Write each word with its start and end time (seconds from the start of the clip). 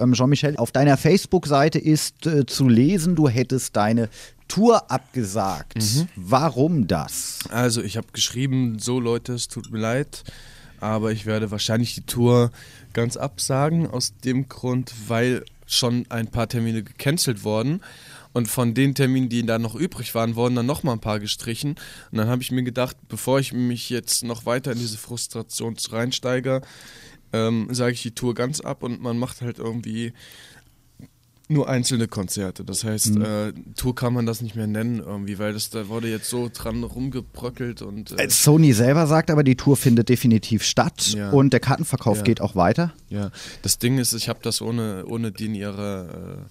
Ähm, 0.00 0.12
Jean-Michel, 0.12 0.56
auf 0.56 0.70
deiner 0.70 0.96
Facebook-Seite 0.96 1.80
ist 1.80 2.24
äh, 2.26 2.46
zu 2.46 2.68
lesen, 2.68 3.16
du 3.16 3.28
hättest 3.28 3.74
deine 3.74 4.08
Tour 4.46 4.90
abgesagt. 4.92 5.76
Mhm. 5.76 6.08
Warum 6.14 6.86
das? 6.86 7.40
Also 7.50 7.82
ich 7.82 7.96
habe 7.96 8.06
geschrieben, 8.12 8.78
so 8.78 9.00
Leute, 9.00 9.32
es 9.32 9.48
tut 9.48 9.72
mir 9.72 9.80
leid, 9.80 10.22
aber 10.78 11.10
ich 11.10 11.26
werde 11.26 11.50
wahrscheinlich 11.50 11.96
die 11.96 12.02
Tour 12.02 12.52
ganz 12.92 13.16
absagen, 13.16 13.88
aus 13.88 14.14
dem 14.24 14.48
Grund, 14.48 14.92
weil 15.08 15.44
schon 15.66 16.06
ein 16.10 16.28
paar 16.28 16.48
Termine 16.48 16.84
gecancelt 16.84 17.42
wurden. 17.42 17.80
Und 18.32 18.46
von 18.46 18.74
den 18.74 18.94
Terminen, 18.94 19.28
die 19.28 19.44
da 19.44 19.58
noch 19.58 19.74
übrig 19.74 20.14
waren, 20.14 20.36
wurden 20.36 20.54
dann 20.54 20.66
noch 20.66 20.84
mal 20.84 20.92
ein 20.92 21.00
paar 21.00 21.18
gestrichen. 21.18 21.74
Und 22.12 22.18
dann 22.18 22.28
habe 22.28 22.40
ich 22.40 22.52
mir 22.52 22.62
gedacht, 22.62 22.96
bevor 23.08 23.40
ich 23.40 23.52
mich 23.52 23.90
jetzt 23.90 24.22
noch 24.22 24.46
weiter 24.46 24.70
in 24.70 24.78
diese 24.78 24.98
Frustration 24.98 25.74
reinsteige, 25.90 26.62
ähm, 27.32 27.68
sage 27.70 27.92
ich 27.92 28.02
die 28.02 28.14
Tour 28.14 28.34
ganz 28.34 28.60
ab 28.60 28.82
und 28.82 29.00
man 29.00 29.18
macht 29.18 29.40
halt 29.40 29.58
irgendwie 29.58 30.12
nur 31.48 31.68
einzelne 31.68 32.08
Konzerte. 32.08 32.62
Das 32.62 32.84
heißt, 32.84 33.14
mhm. 33.14 33.22
äh, 33.22 33.52
Tour 33.74 33.94
kann 33.94 34.12
man 34.12 34.26
das 34.26 34.42
nicht 34.42 34.54
mehr 34.54 34.66
nennen 34.66 35.00
irgendwie, 35.00 35.38
weil 35.38 35.54
das 35.54 35.70
da 35.70 35.88
wurde 35.88 36.08
jetzt 36.08 36.28
so 36.28 36.50
dran 36.52 36.84
rumgebröckelt 36.84 37.80
und 37.80 38.12
äh, 38.12 38.24
äh 38.24 38.30
Sony 38.30 38.74
selber 38.74 39.06
sagt 39.06 39.30
aber, 39.30 39.42
die 39.42 39.56
Tour 39.56 39.76
findet 39.76 40.10
definitiv 40.10 40.62
statt 40.62 41.14
ja. 41.14 41.30
und 41.30 41.52
der 41.52 41.60
Kartenverkauf 41.60 42.18
ja. 42.18 42.22
geht 42.24 42.40
auch 42.40 42.54
weiter. 42.54 42.92
Ja, 43.08 43.30
das 43.62 43.78
Ding 43.78 43.98
ist, 43.98 44.12
ich 44.12 44.28
habe 44.28 44.40
das 44.42 44.60
ohne 44.60 45.06
ohne 45.06 45.32
die 45.32 45.46
in 45.46 45.54
ihre 45.54 46.46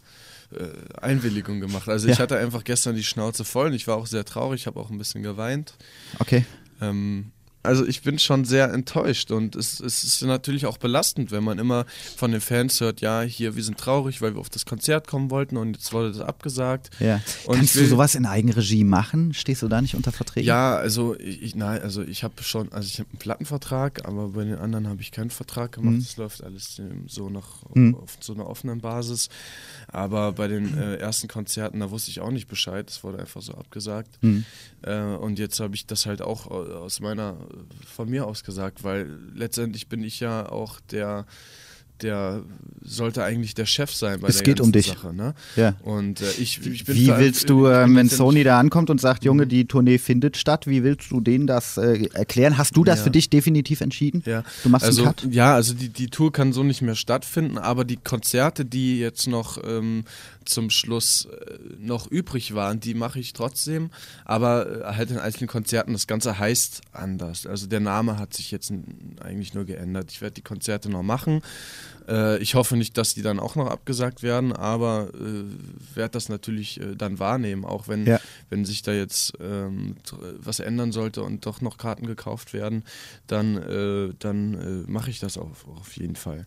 äh, 0.52 0.58
äh, 0.64 0.72
Einwilligung 1.00 1.60
gemacht. 1.60 1.88
Also 1.90 2.08
ja. 2.08 2.14
ich 2.14 2.20
hatte 2.20 2.38
einfach 2.38 2.64
gestern 2.64 2.96
die 2.96 3.04
Schnauze 3.04 3.46
voll 3.46 3.68
und 3.68 3.74
ich 3.74 3.88
war 3.88 3.98
auch 3.98 4.08
sehr 4.08 4.26
traurig, 4.26 4.66
habe 4.66 4.80
auch 4.80 4.90
ein 4.90 4.98
bisschen 4.98 5.22
geweint. 5.22 5.76
Okay. 6.20 6.46
Ähm, 6.82 7.32
also 7.64 7.86
ich 7.86 8.02
bin 8.02 8.18
schon 8.18 8.46
sehr 8.46 8.72
enttäuscht 8.72 9.32
und 9.32 9.56
es, 9.56 9.80
es, 9.80 10.04
ist 10.04 10.22
natürlich 10.22 10.66
auch 10.66 10.78
belastend, 10.78 11.32
wenn 11.32 11.44
man 11.44 11.60
immer 11.60 11.86
von 12.16 12.32
den 12.32 12.42
Fans 12.42 12.80
hört, 12.80 13.02
ja, 13.02 13.22
hier, 13.22 13.56
wir 13.56 13.64
sind 13.64 13.78
traurig, 13.78 14.22
weil 14.22 14.36
wir 14.36 14.40
auf 14.40 14.50
das 14.50 14.66
Konzert 14.66 15.08
kommen 15.08 15.30
wollten 15.32 15.58
und 15.58 15.76
jetzt 15.76 15.92
wurde 15.92 16.12
das 16.12 16.22
abgesagt. 16.22 16.90
Ja. 17.00 17.22
Und 17.46 17.58
Kannst 17.58 17.76
will, 17.76 17.84
du 17.84 17.90
sowas 17.90 18.16
in 18.16 18.26
Eigenregie 18.26 18.84
machen? 18.84 19.34
Stehst 19.34 19.62
du 19.62 19.68
da 19.68 19.82
nicht 19.82 19.96
unter 19.96 20.12
Verträgen? 20.12 20.48
Ja, 20.48 20.78
also 20.78 21.18
ich, 21.20 21.56
nein, 21.56 21.82
also 21.82 22.04
ich 22.04 22.24
habe 22.24 22.42
schon, 22.42 22.72
also 22.72 22.88
ich 22.88 23.00
habe 23.00 23.10
einen 23.10 23.20
Plattenvertrag, 23.20 24.06
aber 24.08 24.30
bei 24.30 24.46
den 24.46 24.56
anderen 24.56 24.88
habe 24.88 25.02
ich 25.02 25.12
keinen 25.12 25.30
Vertrag 25.30 25.74
gemacht. 25.74 25.96
Mhm. 25.96 26.00
Das 26.00 26.18
läuft 26.18 26.44
alles 26.44 26.82
so 27.08 27.30
noch 27.30 27.66
mhm. 27.74 27.96
auf 27.96 28.18
so 28.20 28.34
einer 28.34 28.48
offenen 28.48 28.80
Basis. 28.80 29.30
Aber 29.88 30.32
bei 30.34 30.48
den 30.48 30.78
äh, 30.78 30.96
ersten 30.96 31.28
Konzerten, 31.28 31.80
da 31.80 31.92
wusste 31.92 32.12
ich 32.12 32.22
auch 32.22 32.32
nicht 32.32 32.48
Bescheid. 32.48 32.88
Das 32.88 33.04
wurde 33.04 33.20
einfach 33.20 33.42
so 33.42 33.54
abgesagt. 33.54 34.18
Mhm. 34.22 34.46
Äh, 34.84 35.00
und 35.02 35.40
jetzt 35.40 35.60
habe 35.60 35.76
ich 35.76 35.86
das 35.86 36.06
halt 36.06 36.22
auch 36.22 36.48
aus 36.48 37.00
meiner 37.00 37.38
von 37.86 38.10
mir 38.10 38.26
aus 38.26 38.44
gesagt, 38.44 38.84
weil 38.84 39.08
letztendlich 39.34 39.88
bin 39.88 40.04
ich 40.04 40.20
ja 40.20 40.50
auch 40.50 40.80
der 40.80 41.26
der 42.02 42.44
sollte 42.82 43.24
eigentlich 43.24 43.54
der 43.54 43.66
Chef 43.66 43.94
sein 43.94 44.22
bei 44.22 44.30
es 44.30 44.38
der 44.38 44.46
geht 44.46 44.62
um 44.62 44.72
dich. 44.72 44.88
Sache. 44.88 45.14
Ne? 45.14 45.34
Ja. 45.56 45.76
Und 45.84 46.22
äh, 46.22 46.32
ich, 46.40 46.66
ich 46.66 46.86
bin 46.86 46.96
Wie 46.96 47.08
willst 47.08 47.50
du, 47.50 47.66
äh, 47.66 47.86
wenn 47.94 48.08
Sony 48.08 48.44
da 48.44 48.60
ankommt 48.60 48.90
und 48.90 49.02
sagt, 49.02 49.26
Junge, 49.26 49.46
mhm. 49.46 49.50
die 49.50 49.66
Tournee 49.66 49.98
findet 49.98 50.38
statt, 50.38 50.68
wie 50.68 50.84
willst 50.84 51.12
du 51.12 51.20
denen 51.20 51.48
das 51.48 51.78
äh, 51.78 52.08
erklären? 52.14 52.58
Hast 52.58 52.78
du 52.78 52.84
das 52.84 53.00
ja. 53.00 53.04
für 53.04 53.12
dich 53.12 53.30
definitiv 53.30 53.82
entschieden? 53.82 54.24
Ja. 54.26 54.44
Du 54.64 54.70
machst 54.70 54.86
also, 54.86 55.04
einen 55.04 55.16
Cut? 55.16 55.34
Ja, 55.34 55.54
also 55.54 55.74
die, 55.74 55.90
die 55.90 56.08
Tour 56.08 56.32
kann 56.32 56.54
so 56.54 56.64
nicht 56.64 56.82
mehr 56.82 56.96
stattfinden, 56.96 57.58
aber 57.58 57.84
die 57.84 57.98
Konzerte, 57.98 58.64
die 58.64 59.00
jetzt 59.00 59.28
noch 59.28 59.62
ähm, 59.66 60.06
zum 60.46 60.70
Schluss 60.70 61.26
äh, 61.26 61.58
noch 61.80 62.08
übrig 62.10 62.56
waren, 62.56 62.80
die 62.80 62.94
mache 62.94 63.20
ich 63.20 63.34
trotzdem, 63.34 63.90
aber 64.26 64.82
äh, 64.82 64.96
halt 64.96 65.12
in 65.12 65.18
einzelnen 65.18 65.48
Konzerten. 65.50 65.94
Das 65.94 66.08
Ganze 66.08 66.40
heißt 66.40 66.82
anders. 66.94 67.46
Also 67.46 67.68
der 67.68 67.80
Name 67.80 68.18
hat 68.18 68.34
sich 68.34 68.52
jetzt 68.52 68.72
eigentlich 69.20 69.54
nur 69.54 69.66
geändert. 69.66 70.12
Ich 70.12 70.22
werde 70.22 70.36
die 70.36 70.42
Konzerte 70.42 70.90
noch 70.90 71.04
machen. 71.04 71.42
Äh, 72.08 72.38
ich 72.40 72.56
hoffe 72.56 72.78
nicht, 72.78 72.98
dass 72.98 73.14
die 73.14 73.22
dann 73.22 73.40
auch 73.40 73.56
noch 73.56 73.68
abgesagt 73.68 74.24
werden, 74.24 74.54
aber 74.54 75.10
äh, 75.14 75.96
werde 75.96 76.12
das 76.12 76.30
natürlich 76.30 76.80
äh, 76.80 76.96
dann 76.96 77.20
wahrnehmen, 77.20 77.66
auch 77.66 77.88
wenn, 77.88 78.06
ja. 78.06 78.20
wenn 78.50 78.66
sich 78.66 78.82
da 78.82 78.94
jetzt 78.94 79.34
ähm, 79.40 79.96
was 80.38 80.60
ändern 80.60 80.92
sollte 80.92 81.24
und 81.24 81.46
doch 81.46 81.62
noch 81.62 81.78
Karten 81.78 82.08
gekauft 82.08 82.54
werden, 82.54 82.84
dann, 83.28 83.58
äh, 83.58 84.14
dann 84.20 84.54
äh, 84.86 84.92
mache 84.92 85.10
ich 85.10 85.20
das 85.20 85.38
auf, 85.38 85.68
auf 85.68 85.96
jeden 85.98 86.16
Fall. 86.16 86.46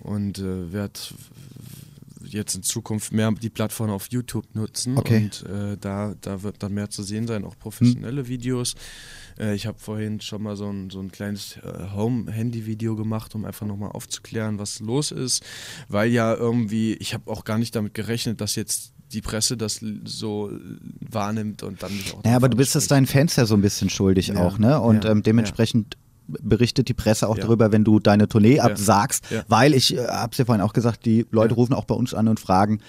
Und 0.00 0.38
äh, 0.38 0.72
werde 0.72 1.00
jetzt 2.34 2.54
in 2.54 2.62
Zukunft 2.62 3.12
mehr 3.12 3.32
die 3.32 3.50
Plattform 3.50 3.90
auf 3.90 4.08
YouTube 4.10 4.54
nutzen 4.54 4.98
okay. 4.98 5.24
und 5.24 5.50
äh, 5.50 5.76
da, 5.78 6.14
da 6.20 6.42
wird 6.42 6.62
dann 6.62 6.74
mehr 6.74 6.90
zu 6.90 7.02
sehen 7.02 7.26
sein, 7.26 7.44
auch 7.44 7.58
professionelle 7.58 8.22
hm. 8.22 8.28
Videos. 8.28 8.74
Äh, 9.38 9.54
ich 9.54 9.66
habe 9.66 9.78
vorhin 9.78 10.20
schon 10.20 10.42
mal 10.42 10.56
so 10.56 10.68
ein, 10.68 10.90
so 10.90 11.00
ein 11.00 11.10
kleines 11.10 11.56
äh, 11.58 11.94
Home-Handy-Video 11.94 12.96
gemacht, 12.96 13.34
um 13.34 13.44
einfach 13.44 13.66
nochmal 13.66 13.92
aufzuklären, 13.92 14.58
was 14.58 14.80
los 14.80 15.10
ist, 15.10 15.42
weil 15.88 16.10
ja 16.10 16.34
irgendwie, 16.34 16.94
ich 16.94 17.14
habe 17.14 17.30
auch 17.30 17.44
gar 17.44 17.58
nicht 17.58 17.74
damit 17.74 17.94
gerechnet, 17.94 18.40
dass 18.40 18.54
jetzt 18.56 18.92
die 19.12 19.20
Presse 19.20 19.56
das 19.56 19.80
so 20.04 20.50
wahrnimmt 21.00 21.62
und 21.62 21.82
dann 21.82 21.92
nicht 21.92 22.14
auch. 22.14 22.24
Naja, 22.24 22.36
aber 22.36 22.48
du 22.48 22.56
bist 22.56 22.74
es 22.74 22.88
deinen 22.88 23.06
Fans 23.06 23.36
ja 23.36 23.46
so 23.46 23.54
ein 23.54 23.60
bisschen 23.60 23.88
schuldig 23.90 24.28
ja, 24.28 24.36
auch, 24.36 24.58
ne? 24.58 24.80
Und 24.80 25.04
ja, 25.04 25.10
ähm, 25.10 25.22
dementsprechend 25.22 25.96
berichtet 26.26 26.88
die 26.88 26.94
Presse 26.94 27.28
auch 27.28 27.36
ja. 27.36 27.44
darüber, 27.44 27.72
wenn 27.72 27.84
du 27.84 28.00
deine 28.00 28.28
Tournee 28.28 28.60
absagst, 28.60 29.30
ja. 29.30 29.44
weil 29.48 29.74
ich 29.74 29.96
äh, 29.96 30.06
habe 30.06 30.32
es 30.32 30.38
ja 30.38 30.44
vorhin 30.44 30.62
auch 30.62 30.72
gesagt, 30.72 31.04
die 31.04 31.26
Leute 31.30 31.54
rufen 31.54 31.74
auch 31.74 31.84
bei 31.84 31.94
uns 31.94 32.14
an 32.14 32.28
und 32.28 32.40
fragen, 32.40 32.80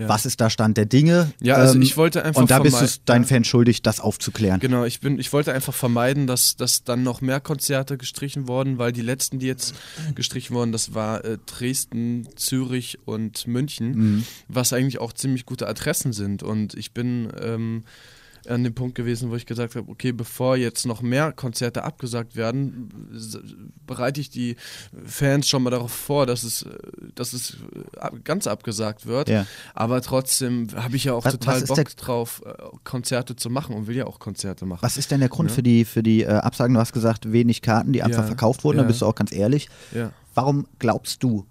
ja. 0.00 0.08
Was 0.08 0.24
ist 0.24 0.40
da 0.40 0.48
Stand 0.48 0.78
der 0.78 0.86
Dinge? 0.86 1.32
Ja, 1.40 1.56
also 1.56 1.74
ähm, 1.74 1.82
ich 1.82 1.96
wollte 1.96 2.24
einfach. 2.24 2.40
Und 2.40 2.50
da 2.50 2.60
bist 2.60 2.80
du 2.80 2.86
deinen 3.04 3.24
Fan 3.26 3.44
schuldig, 3.44 3.82
das 3.82 4.00
aufzuklären. 4.00 4.58
Genau, 4.58 4.84
ich 4.84 5.00
bin, 5.00 5.18
ich 5.18 5.30
wollte 5.32 5.52
einfach 5.52 5.74
vermeiden, 5.74 6.26
dass, 6.26 6.56
dass 6.56 6.84
dann 6.84 7.02
noch 7.02 7.20
mehr 7.20 7.40
Konzerte 7.40 7.98
gestrichen 7.98 8.48
wurden, 8.48 8.78
weil 8.78 8.92
die 8.92 9.02
letzten, 9.02 9.38
die 9.40 9.46
jetzt 9.46 9.74
gestrichen 10.14 10.54
wurden, 10.54 10.72
das 10.72 10.94
war 10.94 11.24
äh, 11.24 11.36
Dresden, 11.44 12.28
Zürich 12.36 12.98
und 13.04 13.46
München, 13.46 13.92
mhm. 13.92 14.24
was 14.48 14.72
eigentlich 14.72 15.00
auch 15.00 15.12
ziemlich 15.12 15.44
gute 15.44 15.68
Adressen 15.68 16.14
sind. 16.14 16.42
Und 16.42 16.74
ich 16.74 16.92
bin 16.92 17.30
ähm, 17.38 17.84
an 18.48 18.64
dem 18.64 18.74
Punkt 18.74 18.94
gewesen, 18.94 19.30
wo 19.30 19.36
ich 19.36 19.46
gesagt 19.46 19.76
habe, 19.76 19.90
okay, 19.90 20.12
bevor 20.12 20.56
jetzt 20.56 20.86
noch 20.86 21.02
mehr 21.02 21.32
Konzerte 21.32 21.84
abgesagt 21.84 22.36
werden, 22.36 22.90
bereite 23.86 24.20
ich 24.20 24.30
die 24.30 24.56
Fans 25.04 25.48
schon 25.48 25.62
mal 25.62 25.70
darauf 25.70 25.92
vor, 25.92 26.26
dass 26.26 26.42
es, 26.42 26.66
dass 27.14 27.32
es 27.32 27.56
ganz 28.24 28.46
abgesagt 28.46 29.06
wird. 29.06 29.28
Ja. 29.28 29.46
Aber 29.74 30.00
trotzdem 30.02 30.68
habe 30.74 30.96
ich 30.96 31.04
ja 31.04 31.14
auch 31.14 31.24
was, 31.24 31.32
total 31.32 31.62
was 31.62 31.68
Bock 31.68 31.96
drauf, 31.96 32.42
äh, 32.44 32.52
Konzerte 32.84 33.36
zu 33.36 33.50
machen 33.50 33.74
und 33.74 33.86
will 33.86 33.96
ja 33.96 34.06
auch 34.06 34.18
Konzerte 34.18 34.66
machen. 34.66 34.82
Was 34.82 34.96
ist 34.96 35.10
denn 35.10 35.20
der 35.20 35.28
Grund 35.28 35.50
ja? 35.50 35.54
für 35.56 35.62
die, 35.62 35.84
für 35.84 36.02
die 36.02 36.22
äh, 36.22 36.28
Absagen? 36.28 36.74
Du 36.74 36.80
hast 36.80 36.92
gesagt, 36.92 37.32
wenig 37.32 37.62
Karten, 37.62 37.92
die 37.92 38.02
einfach 38.02 38.22
ja. 38.22 38.26
verkauft 38.26 38.64
wurden, 38.64 38.78
da 38.78 38.84
bist 38.84 39.02
du 39.02 39.06
auch 39.06 39.14
ganz 39.14 39.32
ehrlich. 39.32 39.68
Warum 40.34 40.66
glaubst 40.78 41.22
du, 41.22 41.46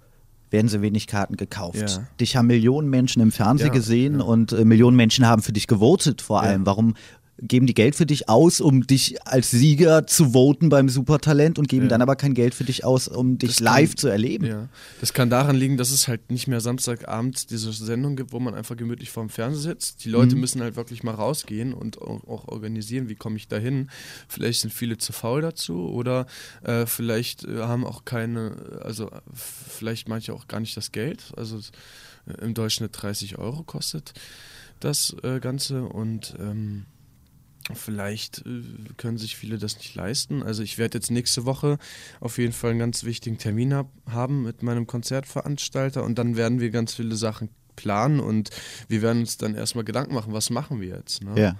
werden 0.51 0.67
so 0.67 0.81
wenig 0.81 1.07
Karten 1.07 1.37
gekauft. 1.37 1.77
Ja. 1.77 2.07
Dich 2.19 2.35
haben 2.35 2.47
Millionen 2.47 2.89
Menschen 2.89 3.21
im 3.21 3.31
Fernsehen 3.31 3.67
ja, 3.67 3.73
gesehen 3.73 4.19
ja. 4.19 4.25
und 4.25 4.51
äh, 4.51 4.65
Millionen 4.65 4.97
Menschen 4.97 5.25
haben 5.25 5.41
für 5.41 5.53
dich 5.53 5.67
gewotet 5.67 6.21
vor 6.21 6.41
allem. 6.41 6.65
Warum 6.65 6.95
geben 7.41 7.67
die 7.67 7.73
Geld 7.73 7.95
für 7.95 8.05
dich 8.05 8.29
aus, 8.29 8.61
um 8.61 8.85
dich 8.85 9.25
als 9.25 9.51
Sieger 9.51 10.07
zu 10.07 10.33
voten 10.33 10.69
beim 10.69 10.89
Supertalent 10.89 11.59
und 11.59 11.67
geben 11.67 11.83
ja. 11.83 11.89
dann 11.89 12.01
aber 12.01 12.15
kein 12.15 12.33
Geld 12.33 12.53
für 12.53 12.63
dich 12.63 12.83
aus, 12.83 13.07
um 13.07 13.37
dich 13.37 13.51
das 13.51 13.59
live 13.59 13.91
kann, 13.91 13.97
zu 13.97 14.07
erleben. 14.07 14.45
Ja. 14.45 14.69
Das 14.99 15.13
kann 15.13 15.29
daran 15.29 15.55
liegen, 15.55 15.77
dass 15.77 15.91
es 15.91 16.07
halt 16.07 16.31
nicht 16.31 16.47
mehr 16.47 16.61
Samstagabend 16.61 17.49
diese 17.51 17.71
Sendung 17.71 18.15
gibt, 18.15 18.33
wo 18.33 18.39
man 18.39 18.53
einfach 18.53 18.75
gemütlich 18.75 19.09
vorm 19.09 19.29
Fernseher 19.29 19.59
sitzt. 19.59 20.05
Die 20.05 20.09
Leute 20.09 20.35
mhm. 20.35 20.41
müssen 20.41 20.61
halt 20.61 20.75
wirklich 20.75 21.03
mal 21.03 21.15
rausgehen 21.15 21.73
und 21.73 22.01
auch 22.01 22.47
organisieren, 22.47 23.09
wie 23.09 23.15
komme 23.15 23.37
ich 23.37 23.47
da 23.47 23.57
hin. 23.57 23.89
Vielleicht 24.27 24.61
sind 24.61 24.73
viele 24.73 24.97
zu 24.97 25.13
faul 25.13 25.41
dazu 25.41 25.89
oder 25.89 26.27
äh, 26.63 26.85
vielleicht 26.85 27.45
äh, 27.45 27.59
haben 27.59 27.85
auch 27.85 28.05
keine, 28.05 28.81
also 28.83 29.09
vielleicht 29.33 30.07
manche 30.07 30.33
auch 30.33 30.47
gar 30.47 30.59
nicht 30.59 30.75
das 30.75 30.91
Geld. 30.91 31.31
Also 31.37 31.57
äh, 31.57 32.43
im 32.43 32.53
Durchschnitt 32.53 32.91
30 32.93 33.37
Euro 33.37 33.63
kostet 33.63 34.13
das 34.79 35.15
äh, 35.23 35.39
Ganze 35.39 35.83
und 35.83 36.35
ähm, 36.39 36.85
Vielleicht 37.73 38.39
äh, 38.45 38.61
können 38.97 39.17
sich 39.17 39.35
viele 39.35 39.57
das 39.57 39.77
nicht 39.77 39.95
leisten. 39.95 40.43
Also 40.43 40.63
ich 40.63 40.77
werde 40.77 40.97
jetzt 40.97 41.11
nächste 41.11 41.45
Woche 41.45 41.77
auf 42.19 42.37
jeden 42.37 42.53
Fall 42.53 42.71
einen 42.71 42.79
ganz 42.79 43.03
wichtigen 43.03 43.37
Termin 43.37 43.73
hab, 43.73 43.91
haben 44.07 44.43
mit 44.43 44.63
meinem 44.63 44.87
Konzertveranstalter 44.87 46.03
und 46.03 46.17
dann 46.17 46.35
werden 46.35 46.59
wir 46.59 46.71
ganz 46.71 46.93
viele 46.93 47.15
Sachen 47.15 47.49
planen 47.75 48.19
und 48.19 48.49
wir 48.87 49.01
werden 49.01 49.19
uns 49.19 49.37
dann 49.37 49.55
erstmal 49.55 49.85
Gedanken 49.85 50.13
machen, 50.13 50.33
was 50.33 50.49
machen 50.49 50.81
wir 50.81 50.97
jetzt. 50.97 51.23
Ne? 51.23 51.39
Ja. 51.39 51.55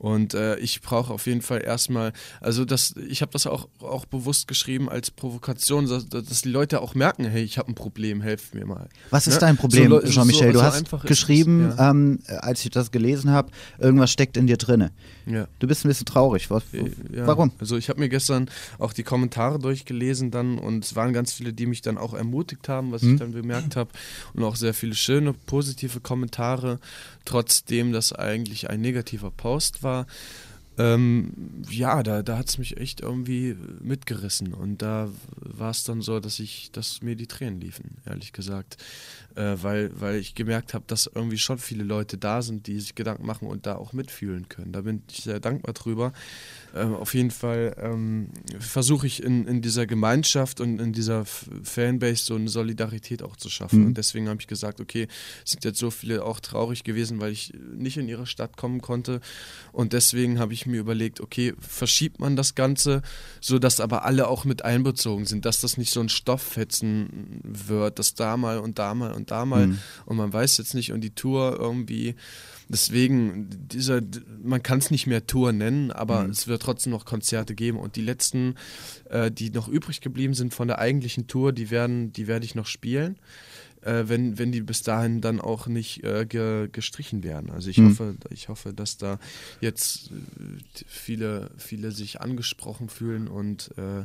Und 0.00 0.32
äh, 0.32 0.56
ich 0.56 0.80
brauche 0.80 1.12
auf 1.12 1.26
jeden 1.26 1.42
Fall 1.42 1.62
erstmal, 1.62 2.14
also 2.40 2.64
das, 2.64 2.94
ich 3.06 3.20
habe 3.20 3.32
das 3.32 3.46
auch, 3.46 3.68
auch 3.80 4.06
bewusst 4.06 4.48
geschrieben 4.48 4.88
als 4.88 5.10
Provokation, 5.10 5.86
dass, 5.86 6.08
dass 6.08 6.40
die 6.40 6.48
Leute 6.48 6.80
auch 6.80 6.94
merken, 6.94 7.26
hey, 7.26 7.42
ich 7.42 7.58
habe 7.58 7.70
ein 7.70 7.74
Problem, 7.74 8.22
helft 8.22 8.54
mir 8.54 8.64
mal. 8.64 8.88
Was 9.10 9.26
ist 9.26 9.34
ne? 9.34 9.40
dein 9.40 9.56
Problem, 9.58 9.90
so, 9.90 10.00
Jean-Michel? 10.00 10.46
So, 10.46 10.52
du 10.54 10.58
so 10.60 10.64
hast 10.64 11.06
geschrieben, 11.06 11.74
ja. 11.76 11.90
ähm, 11.90 12.18
als 12.28 12.64
ich 12.64 12.70
das 12.70 12.92
gelesen 12.92 13.30
habe, 13.30 13.50
irgendwas 13.78 14.10
steckt 14.10 14.38
in 14.38 14.46
dir 14.46 14.56
drinne. 14.56 14.90
Ja. 15.26 15.46
Du 15.58 15.66
bist 15.66 15.84
ein 15.84 15.88
bisschen 15.88 16.06
traurig. 16.06 16.50
Was, 16.50 16.62
ja. 16.72 17.26
Warum? 17.26 17.52
Also 17.58 17.76
ich 17.76 17.90
habe 17.90 18.00
mir 18.00 18.08
gestern 18.08 18.48
auch 18.78 18.94
die 18.94 19.02
Kommentare 19.02 19.58
durchgelesen 19.58 20.30
dann 20.30 20.56
und 20.56 20.82
es 20.82 20.96
waren 20.96 21.12
ganz 21.12 21.34
viele, 21.34 21.52
die 21.52 21.66
mich 21.66 21.82
dann 21.82 21.98
auch 21.98 22.14
ermutigt 22.14 22.70
haben, 22.70 22.90
was 22.90 23.02
hm. 23.02 23.12
ich 23.12 23.18
dann 23.18 23.32
bemerkt 23.32 23.76
habe 23.76 23.90
und 24.32 24.44
auch 24.44 24.56
sehr 24.56 24.72
viele 24.72 24.94
schöne, 24.94 25.34
positive 25.34 26.00
Kommentare, 26.00 26.78
trotzdem 27.26 27.92
das 27.92 28.14
eigentlich 28.14 28.70
ein 28.70 28.80
negativer 28.80 29.30
Post 29.30 29.82
war 29.82 29.89
fra 29.90 30.04
ähm, 30.78 31.32
ja, 31.68 32.02
da, 32.02 32.22
da 32.22 32.38
hat 32.38 32.48
es 32.48 32.58
mich 32.58 32.76
echt 32.78 33.00
irgendwie 33.00 33.56
mitgerissen. 33.80 34.54
Und 34.54 34.82
da 34.82 35.10
war 35.36 35.70
es 35.70 35.84
dann 35.84 36.00
so, 36.00 36.20
dass 36.20 36.38
ich, 36.40 36.70
dass 36.72 37.02
mir 37.02 37.16
die 37.16 37.26
Tränen 37.26 37.60
liefen, 37.60 37.98
ehrlich 38.06 38.32
gesagt. 38.32 38.76
Äh, 39.36 39.62
weil, 39.62 39.92
weil 39.94 40.16
ich 40.16 40.34
gemerkt 40.34 40.74
habe, 40.74 40.84
dass 40.88 41.08
irgendwie 41.12 41.38
schon 41.38 41.58
viele 41.58 41.84
Leute 41.84 42.18
da 42.18 42.42
sind, 42.42 42.66
die 42.66 42.80
sich 42.80 42.96
Gedanken 42.96 43.26
machen 43.26 43.46
und 43.46 43.64
da 43.64 43.76
auch 43.76 43.92
mitfühlen 43.92 44.48
können. 44.48 44.72
Da 44.72 44.80
bin 44.80 45.02
ich 45.08 45.22
sehr 45.22 45.38
dankbar 45.38 45.72
drüber. 45.72 46.12
Ähm, 46.74 46.94
auf 46.94 47.14
jeden 47.14 47.30
Fall 47.30 47.76
ähm, 47.78 48.30
versuche 48.58 49.06
ich 49.06 49.22
in, 49.22 49.46
in 49.46 49.62
dieser 49.62 49.86
Gemeinschaft 49.86 50.60
und 50.60 50.80
in 50.80 50.92
dieser 50.92 51.24
Fanbase 51.24 52.24
so 52.24 52.34
eine 52.34 52.48
Solidarität 52.48 53.22
auch 53.22 53.36
zu 53.36 53.48
schaffen. 53.48 53.80
Mhm. 53.80 53.86
Und 53.86 53.98
deswegen 53.98 54.28
habe 54.28 54.40
ich 54.40 54.48
gesagt, 54.48 54.80
okay, 54.80 55.06
es 55.44 55.52
sind 55.52 55.64
jetzt 55.64 55.78
so 55.78 55.92
viele 55.92 56.24
auch 56.24 56.40
traurig 56.40 56.82
gewesen, 56.82 57.20
weil 57.20 57.30
ich 57.30 57.52
nicht 57.72 57.98
in 57.98 58.08
ihre 58.08 58.26
Stadt 58.26 58.56
kommen 58.56 58.80
konnte. 58.80 59.20
Und 59.70 59.92
deswegen 59.92 60.40
habe 60.40 60.54
ich 60.54 60.66
mir 60.70 60.80
überlegt, 60.80 61.20
okay, 61.20 61.54
verschiebt 61.58 62.20
man 62.20 62.36
das 62.36 62.54
Ganze, 62.54 63.02
sodass 63.40 63.80
aber 63.80 64.04
alle 64.04 64.28
auch 64.28 64.44
mit 64.44 64.64
einbezogen 64.64 65.26
sind, 65.26 65.44
dass 65.44 65.60
das 65.60 65.76
nicht 65.76 65.92
so 65.92 66.00
ein 66.00 66.08
Stofffetzen 66.08 67.40
wird, 67.42 67.98
dass 67.98 68.14
da 68.14 68.36
mal 68.36 68.58
und 68.58 68.78
da 68.78 68.94
mal 68.94 69.12
und 69.12 69.30
da 69.30 69.44
mal 69.44 69.68
mhm. 69.68 69.78
und 70.06 70.16
man 70.16 70.32
weiß 70.32 70.58
jetzt 70.58 70.74
nicht 70.74 70.92
und 70.92 71.00
die 71.00 71.14
Tour 71.14 71.56
irgendwie 71.58 72.14
Deswegen, 72.72 73.48
dieser, 73.50 74.00
man 74.44 74.62
kann 74.62 74.78
es 74.78 74.92
nicht 74.92 75.08
mehr 75.08 75.26
Tour 75.26 75.50
nennen, 75.50 75.90
aber 75.90 76.22
mhm. 76.22 76.30
es 76.30 76.46
wird 76.46 76.62
trotzdem 76.62 76.92
noch 76.92 77.04
Konzerte 77.04 77.56
geben. 77.56 77.76
Und 77.76 77.96
die 77.96 78.00
letzten, 78.00 78.54
äh, 79.08 79.32
die 79.32 79.50
noch 79.50 79.66
übrig 79.66 80.00
geblieben 80.00 80.34
sind 80.34 80.54
von 80.54 80.68
der 80.68 80.78
eigentlichen 80.78 81.26
Tour, 81.26 81.52
die 81.52 81.70
werden, 81.72 82.12
die 82.12 82.28
werde 82.28 82.46
ich 82.46 82.54
noch 82.54 82.66
spielen. 82.66 83.18
Äh, 83.82 84.04
wenn, 84.08 84.38
wenn 84.38 84.52
die 84.52 84.60
bis 84.60 84.82
dahin 84.82 85.20
dann 85.20 85.40
auch 85.40 85.66
nicht 85.66 86.04
äh, 86.04 86.26
ge, 86.26 86.68
gestrichen 86.70 87.22
werden. 87.22 87.50
Also 87.50 87.70
ich 87.70 87.78
mhm. 87.78 87.90
hoffe, 87.90 88.14
ich 88.30 88.48
hoffe, 88.48 88.74
dass 88.74 88.98
da 88.98 89.18
jetzt 89.60 90.10
äh, 90.10 90.84
viele, 90.86 91.50
viele 91.56 91.90
sich 91.90 92.20
angesprochen 92.20 92.90
fühlen 92.90 93.26
und 93.26 93.70
äh, 93.78 94.04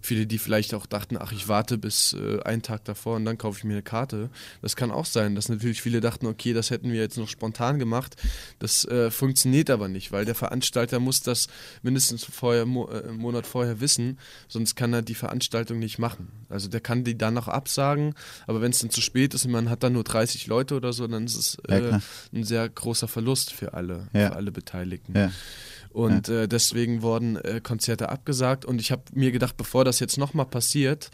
Viele, 0.00 0.26
die 0.26 0.38
vielleicht 0.38 0.74
auch 0.74 0.86
dachten, 0.86 1.16
ach, 1.18 1.32
ich 1.32 1.48
warte 1.48 1.78
bis 1.78 2.14
äh, 2.14 2.40
einen 2.42 2.62
Tag 2.62 2.84
davor 2.84 3.16
und 3.16 3.24
dann 3.24 3.38
kaufe 3.38 3.58
ich 3.58 3.64
mir 3.64 3.74
eine 3.74 3.82
Karte. 3.82 4.30
Das 4.62 4.76
kann 4.76 4.90
auch 4.90 5.06
sein, 5.06 5.34
dass 5.34 5.48
natürlich 5.48 5.82
viele 5.82 6.00
dachten, 6.00 6.26
okay, 6.26 6.52
das 6.52 6.70
hätten 6.70 6.92
wir 6.92 7.00
jetzt 7.00 7.18
noch 7.18 7.28
spontan 7.28 7.78
gemacht. 7.78 8.16
Das 8.58 8.84
äh, 8.84 9.10
funktioniert 9.10 9.70
aber 9.70 9.88
nicht, 9.88 10.12
weil 10.12 10.24
der 10.24 10.34
Veranstalter 10.34 11.00
muss 11.00 11.20
das 11.20 11.48
mindestens 11.82 12.24
vorher, 12.24 12.66
mo 12.66 12.88
äh, 12.88 13.08
einen 13.08 13.18
Monat 13.18 13.46
vorher 13.46 13.80
wissen, 13.80 14.18
sonst 14.48 14.76
kann 14.76 14.92
er 14.92 15.02
die 15.02 15.14
Veranstaltung 15.14 15.78
nicht 15.78 15.98
machen. 15.98 16.28
Also 16.48 16.68
der 16.68 16.80
kann 16.80 17.04
die 17.04 17.18
dann 17.18 17.34
noch 17.34 17.48
absagen, 17.48 18.14
aber 18.46 18.60
wenn 18.60 18.70
es 18.70 18.78
dann 18.78 18.90
zu 18.90 19.00
spät 19.00 19.34
ist 19.34 19.44
und 19.44 19.52
man 19.52 19.70
hat 19.70 19.82
dann 19.82 19.92
nur 19.92 20.04
30 20.04 20.46
Leute 20.46 20.76
oder 20.76 20.92
so, 20.92 21.06
dann 21.06 21.24
ist 21.24 21.36
es 21.36 21.58
ja, 21.68 21.78
äh, 21.78 22.00
ein 22.34 22.44
sehr 22.44 22.68
großer 22.68 23.08
Verlust 23.08 23.52
für 23.52 23.74
alle, 23.74 24.08
ja. 24.12 24.28
für 24.28 24.36
alle 24.36 24.52
Beteiligten. 24.52 25.16
Ja. 25.16 25.30
Und 25.96 26.28
ja. 26.28 26.42
äh, 26.42 26.46
deswegen 26.46 27.00
wurden 27.00 27.36
äh, 27.36 27.62
Konzerte 27.62 28.10
abgesagt. 28.10 28.66
Und 28.66 28.82
ich 28.82 28.92
habe 28.92 29.00
mir 29.14 29.32
gedacht, 29.32 29.56
bevor 29.56 29.82
das 29.82 29.98
jetzt 29.98 30.18
nochmal 30.18 30.44
passiert, 30.44 31.10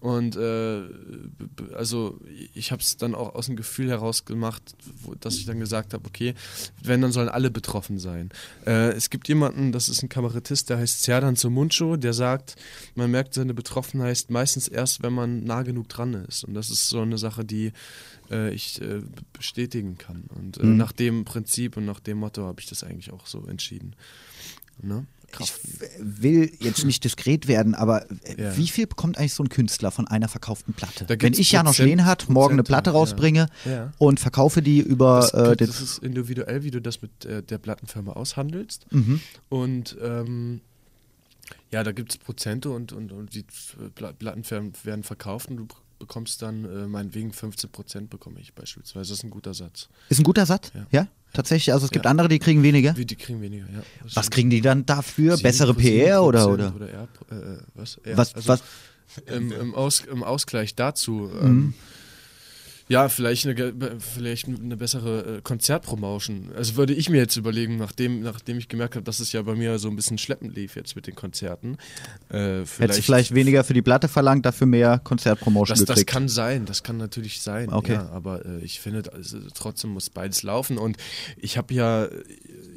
und 0.00 0.34
äh, 0.36 0.82
also 1.74 2.18
ich 2.54 2.72
habe 2.72 2.80
es 2.80 2.96
dann 2.96 3.14
auch 3.14 3.34
aus 3.34 3.46
dem 3.46 3.56
Gefühl 3.56 3.90
heraus 3.90 4.24
gemacht, 4.24 4.74
wo, 5.02 5.14
dass 5.14 5.36
ich 5.36 5.44
dann 5.44 5.60
gesagt 5.60 5.92
habe, 5.92 6.06
okay, 6.06 6.34
wenn, 6.82 7.02
dann 7.02 7.12
sollen 7.12 7.28
alle 7.28 7.50
betroffen 7.50 7.98
sein. 7.98 8.30
Äh, 8.66 8.92
es 8.92 9.10
gibt 9.10 9.28
jemanden, 9.28 9.72
das 9.72 9.90
ist 9.90 10.02
ein 10.02 10.08
Kabarettist, 10.08 10.70
der 10.70 10.78
heißt 10.78 11.02
Serdan 11.02 11.36
Somuncho, 11.36 11.96
der 11.96 12.14
sagt, 12.14 12.56
man 12.94 13.10
merkt 13.10 13.34
seine 13.34 13.52
Betroffenheit 13.52 14.24
meistens 14.28 14.68
erst, 14.68 15.02
wenn 15.02 15.12
man 15.12 15.44
nah 15.44 15.62
genug 15.62 15.88
dran 15.90 16.14
ist. 16.14 16.44
Und 16.44 16.54
das 16.54 16.70
ist 16.70 16.88
so 16.88 17.02
eine 17.02 17.18
Sache, 17.18 17.44
die 17.44 17.72
äh, 18.30 18.54
ich 18.54 18.80
äh, 18.80 19.02
bestätigen 19.34 19.98
kann. 19.98 20.24
Und 20.34 20.58
äh, 20.58 20.64
mhm. 20.64 20.78
nach 20.78 20.92
dem 20.92 21.26
Prinzip 21.26 21.76
und 21.76 21.84
nach 21.84 22.00
dem 22.00 22.18
Motto 22.18 22.44
habe 22.44 22.60
ich 22.60 22.66
das 22.66 22.84
eigentlich 22.84 23.12
auch 23.12 23.26
so 23.26 23.46
entschieden. 23.46 23.94
Ne? 24.82 25.06
Ich 25.38 25.52
will 25.98 26.52
jetzt 26.60 26.84
nicht 26.84 27.04
diskret 27.04 27.48
werden, 27.48 27.74
aber 27.74 28.06
ja. 28.36 28.56
wie 28.56 28.68
viel 28.68 28.86
bekommt 28.86 29.18
eigentlich 29.18 29.34
so 29.34 29.42
ein 29.42 29.48
Künstler 29.48 29.90
von 29.90 30.08
einer 30.08 30.28
verkauften 30.28 30.74
Platte? 30.74 31.06
Wenn 31.08 31.34
ich 31.34 31.52
Janosch 31.52 31.78
Lehnhardt 31.78 32.28
morgen 32.28 32.54
eine 32.54 32.62
Platte 32.62 32.90
rausbringe 32.90 33.48
ja. 33.64 33.92
und 33.98 34.20
verkaufe 34.20 34.62
die 34.62 34.80
über. 34.80 35.20
Das, 35.20 35.32
äh, 35.32 35.56
das, 35.56 35.80
ist 35.80 35.98
individuell, 35.98 36.62
wie 36.62 36.70
du 36.70 36.80
das 36.80 37.02
mit 37.02 37.24
äh, 37.24 37.42
der 37.42 37.58
Plattenfirma 37.58 38.12
aushandelst. 38.12 38.86
Mhm. 38.92 39.20
Und 39.48 39.96
ähm, 40.02 40.60
ja, 41.70 41.84
da 41.84 41.92
gibt 41.92 42.12
es 42.12 42.18
Prozente 42.18 42.70
und, 42.70 42.92
und, 42.92 43.12
und 43.12 43.34
die 43.34 43.44
Plattenfirmen 43.94 44.72
werden 44.84 45.04
verkauft 45.04 45.50
und 45.50 45.56
du 45.56 45.68
bekommst 45.98 46.42
dann 46.42 46.64
äh, 46.64 46.88
meinetwegen 46.88 47.32
15 47.32 47.70
Prozent 47.70 48.10
bekomme 48.10 48.40
ich 48.40 48.54
beispielsweise. 48.54 49.10
Das 49.10 49.18
ist 49.18 49.24
ein 49.24 49.30
guter 49.30 49.54
Satz. 49.54 49.88
Ist 50.08 50.18
ein 50.18 50.24
guter 50.24 50.46
Satz? 50.46 50.72
Ja. 50.74 50.86
ja? 50.90 51.08
Tatsächlich, 51.32 51.72
also 51.72 51.86
es 51.86 51.92
gibt 51.92 52.06
ja. 52.06 52.10
andere, 52.10 52.28
die 52.28 52.40
kriegen 52.40 52.62
weniger? 52.62 52.92
Die 52.92 53.06
kriegen 53.16 53.40
weniger, 53.40 53.66
ja. 53.72 53.82
Was 54.14 54.30
kriegen 54.30 54.50
die 54.50 54.60
dann 54.60 54.84
dafür? 54.84 55.36
Bessere 55.36 55.74
PR 55.74 56.24
oder? 56.24 56.48
Oder, 56.48 56.74
oder 56.74 56.90
R, 56.90 57.08
äh, 57.30 57.34
äh, 57.34 57.58
was? 57.74 57.98
R, 58.02 58.16
was, 58.16 58.34
also 58.34 58.48
was? 58.48 58.62
Im, 59.26 59.52
im, 59.52 59.74
Aus, 59.74 60.00
Im 60.00 60.22
Ausgleich 60.22 60.74
dazu 60.74 61.30
ähm, 61.40 61.48
mhm. 61.48 61.74
Ja, 62.90 63.08
vielleicht 63.08 63.46
eine, 63.46 63.72
vielleicht 64.00 64.48
eine 64.48 64.76
bessere 64.76 65.36
äh, 65.36 65.40
Konzertpromotion. 65.42 66.50
Also 66.56 66.74
würde 66.74 66.92
ich 66.92 67.08
mir 67.08 67.18
jetzt 67.18 67.36
überlegen, 67.36 67.76
nachdem, 67.76 68.20
nachdem 68.20 68.58
ich 68.58 68.66
gemerkt 68.66 68.96
habe, 68.96 69.04
dass 69.04 69.20
es 69.20 69.30
ja 69.30 69.42
bei 69.42 69.54
mir 69.54 69.78
so 69.78 69.88
ein 69.88 69.94
bisschen 69.94 70.18
schleppend 70.18 70.56
lief 70.56 70.74
jetzt 70.74 70.96
mit 70.96 71.06
den 71.06 71.14
Konzerten. 71.14 71.76
Äh, 72.30 72.64
vielleicht, 72.64 72.80
Hättest 72.80 72.98
du 72.98 73.02
vielleicht 73.02 73.32
weniger 73.32 73.62
für 73.62 73.74
die 73.74 73.82
Platte 73.82 74.08
verlangt, 74.08 74.44
dafür 74.44 74.66
mehr 74.66 74.98
Konzertpromotion 74.98 75.78
das, 75.78 75.86
gekriegt? 75.86 76.08
Das 76.08 76.12
kann 76.12 76.28
sein, 76.28 76.66
das 76.66 76.82
kann 76.82 76.96
natürlich 76.96 77.42
sein. 77.42 77.72
Okay. 77.72 77.92
Ja, 77.92 78.08
aber 78.08 78.44
äh, 78.44 78.58
ich 78.64 78.80
finde, 78.80 79.04
also, 79.12 79.38
trotzdem 79.54 79.90
muss 79.90 80.10
beides 80.10 80.42
laufen. 80.42 80.76
Und 80.76 80.96
ich 81.36 81.58
habe 81.58 81.72
ja 81.72 82.08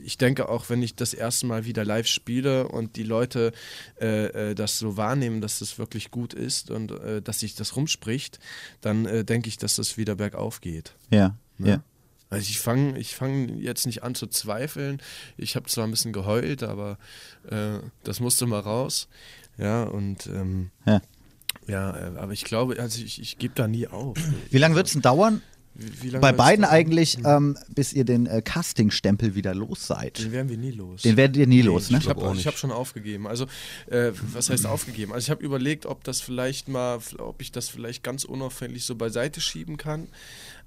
ich 0.03 0.17
denke 0.17 0.49
auch, 0.49 0.69
wenn 0.69 0.81
ich 0.81 0.95
das 0.95 1.13
erste 1.13 1.45
Mal 1.45 1.65
wieder 1.65 1.85
live 1.85 2.07
spiele 2.07 2.67
und 2.67 2.95
die 2.95 3.03
Leute 3.03 3.51
äh, 3.99 4.51
äh, 4.51 4.55
das 4.55 4.79
so 4.79 4.97
wahrnehmen, 4.97 5.41
dass 5.41 5.59
das 5.59 5.77
wirklich 5.79 6.11
gut 6.11 6.33
ist 6.33 6.71
und 6.71 6.91
äh, 6.91 7.21
dass 7.21 7.39
sich 7.39 7.55
das 7.55 7.75
rumspricht, 7.75 8.39
dann 8.81 9.05
äh, 9.05 9.23
denke 9.23 9.49
ich, 9.49 9.57
dass 9.57 9.75
das 9.75 9.97
wieder 9.97 10.15
bergauf 10.15 10.61
geht. 10.61 10.95
Ja, 11.09 11.35
ne? 11.57 11.69
ja. 11.69 11.83
Also 12.29 12.49
ich 12.49 12.59
fange 12.59 12.97
ich 12.97 13.15
fang 13.15 13.59
jetzt 13.59 13.85
nicht 13.85 14.01
an 14.01 14.15
zu 14.15 14.25
zweifeln. 14.25 15.01
Ich 15.37 15.55
habe 15.55 15.67
zwar 15.67 15.83
ein 15.83 15.91
bisschen 15.91 16.13
geheult, 16.13 16.63
aber 16.63 16.97
äh, 17.47 17.77
das 18.03 18.19
musste 18.19 18.47
mal 18.47 18.59
raus. 18.59 19.07
Ja, 19.59 19.83
und 19.83 20.25
ähm, 20.25 20.71
ja. 20.85 21.01
ja, 21.67 21.95
äh, 21.95 22.17
aber 22.17 22.33
ich 22.33 22.43
glaube, 22.43 22.79
also 22.79 23.03
ich, 23.03 23.21
ich 23.21 23.37
gebe 23.37 23.53
da 23.53 23.67
nie 23.67 23.87
auf. 23.87 24.17
Wie 24.49 24.57
lange 24.57 24.73
wird 24.73 24.87
es 24.87 24.93
denn 24.93 25.03
dauern, 25.03 25.43
Bei 26.21 26.31
beiden 26.31 26.65
eigentlich, 26.65 27.17
mhm. 27.17 27.25
ähm, 27.25 27.57
bis 27.73 27.93
ihr 27.93 28.05
den 28.05 28.27
äh, 28.27 28.41
Casting-Stempel 28.43 29.33
wieder 29.33 29.55
los 29.55 29.87
seid. 29.87 30.19
Den 30.19 30.31
werden 30.31 30.49
wir 30.49 30.57
nie 30.57 30.71
los. 30.71 31.01
Den 31.01 31.17
werdet 31.17 31.37
ihr 31.37 31.47
nie 31.47 31.57
nee, 31.57 31.61
los, 31.63 31.89
ne? 31.89 31.97
Ich 31.97 32.07
habe 32.07 32.21
hab 32.23 32.57
schon 32.57 32.71
aufgegeben. 32.71 33.27
Also, 33.27 33.45
äh, 33.87 34.11
was 34.33 34.49
heißt 34.49 34.67
aufgegeben? 34.67 35.13
Also, 35.13 35.25
ich 35.25 35.29
habe 35.31 35.43
überlegt, 35.43 35.85
ob 35.87 36.03
das 36.03 36.21
vielleicht 36.21 36.67
mal, 36.67 36.99
ob 37.17 37.41
ich 37.41 37.51
das 37.51 37.69
vielleicht 37.69 38.03
ganz 38.03 38.23
unauffällig 38.23 38.85
so 38.85 38.95
beiseite 38.95 39.41
schieben 39.41 39.77
kann. 39.77 40.07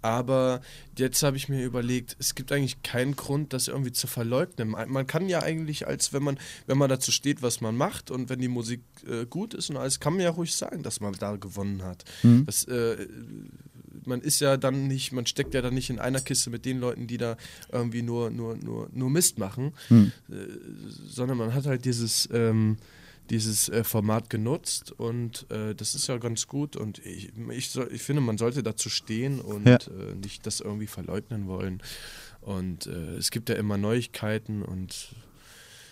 Aber 0.02 0.60
jetzt 0.96 1.22
habe 1.22 1.36
ich 1.36 1.48
mir 1.48 1.64
überlegt, 1.64 2.16
es 2.18 2.34
gibt 2.34 2.52
eigentlich 2.52 2.82
keinen 2.82 3.16
Grund, 3.16 3.52
das 3.52 3.68
irgendwie 3.68 3.92
zu 3.92 4.06
verleugnen. 4.06 4.70
Man 4.70 5.06
kann 5.06 5.28
ja 5.28 5.42
eigentlich, 5.42 5.86
als 5.86 6.12
wenn 6.12 6.22
man, 6.22 6.38
wenn 6.66 6.78
man 6.78 6.88
dazu 6.88 7.10
steht, 7.10 7.42
was 7.42 7.60
man 7.60 7.76
macht 7.76 8.10
und 8.10 8.28
wenn 8.28 8.40
die 8.40 8.48
Musik 8.48 8.82
äh, 9.08 9.26
gut 9.26 9.54
ist 9.54 9.70
und 9.70 9.76
alles, 9.76 9.98
kann 9.98 10.14
man 10.14 10.22
ja 10.22 10.30
ruhig 10.30 10.54
sagen, 10.54 10.82
dass 10.82 11.00
man 11.00 11.14
da 11.14 11.36
gewonnen 11.36 11.82
hat. 11.82 12.04
Mhm. 12.22 12.46
Das 12.46 12.64
äh, 12.64 13.06
man 14.06 14.20
ist 14.20 14.40
ja 14.40 14.56
dann 14.56 14.88
nicht, 14.88 15.12
man 15.12 15.26
steckt 15.26 15.54
ja 15.54 15.62
dann 15.62 15.74
nicht 15.74 15.90
in 15.90 15.98
einer 15.98 16.20
Kiste 16.20 16.50
mit 16.50 16.64
den 16.64 16.80
Leuten, 16.80 17.06
die 17.06 17.18
da 17.18 17.36
irgendwie 17.70 18.02
nur, 18.02 18.30
nur, 18.30 18.56
nur, 18.56 18.88
nur 18.92 19.10
Mist 19.10 19.38
machen, 19.38 19.72
hm. 19.88 20.12
äh, 20.30 20.34
sondern 21.06 21.38
man 21.38 21.54
hat 21.54 21.66
halt 21.66 21.84
dieses, 21.84 22.28
ähm, 22.32 22.76
dieses 23.30 23.68
äh, 23.68 23.84
Format 23.84 24.30
genutzt 24.30 24.92
und 24.92 25.50
äh, 25.50 25.74
das 25.74 25.94
ist 25.94 26.06
ja 26.06 26.18
ganz 26.18 26.46
gut 26.46 26.76
und 26.76 27.04
ich, 27.04 27.32
ich, 27.50 27.70
soll, 27.70 27.88
ich 27.92 28.02
finde, 28.02 28.22
man 28.22 28.38
sollte 28.38 28.62
dazu 28.62 28.88
stehen 28.88 29.40
und 29.40 29.66
ja. 29.66 29.76
Äh, 29.76 30.14
nicht 30.14 30.46
das 30.46 30.60
irgendwie 30.60 30.86
verleugnen 30.86 31.46
wollen. 31.46 31.82
Und 32.40 32.86
äh, 32.86 33.16
es 33.16 33.32
gibt 33.32 33.48
ja 33.48 33.56
immer 33.56 33.76
Neuigkeiten 33.76 34.62
und 34.62 35.16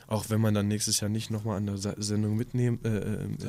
auch 0.07 0.31
wenn 0.31 0.41
man 0.41 0.55
dann 0.55 0.69
nächstes 0.69 1.01
Jahr 1.01 1.09
nicht 1.09 1.31
nochmal 1.31 1.57
an 1.57 1.67
der 1.67 1.79
Sendung 1.79 2.37
mitnehmen, 2.37 2.79
äh, 2.85 3.47